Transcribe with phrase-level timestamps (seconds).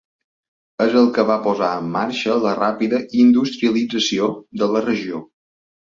[0.85, 5.27] És el que va posar en marxa la ràpida industrialització de la regió.